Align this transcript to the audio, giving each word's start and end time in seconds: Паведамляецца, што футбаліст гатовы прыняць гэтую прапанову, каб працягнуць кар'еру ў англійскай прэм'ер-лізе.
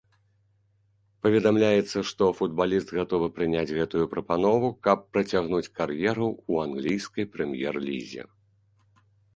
Паведамляецца, 1.25 1.97
што 2.11 2.25
футбаліст 2.39 2.95
гатовы 3.01 3.27
прыняць 3.37 3.75
гэтую 3.77 4.05
прапанову, 4.15 4.73
каб 4.89 5.05
працягнуць 5.17 5.69
кар'еру 5.77 6.27
ў 6.51 6.53
англійскай 6.69 7.25
прэм'ер-лізе. 7.37 8.23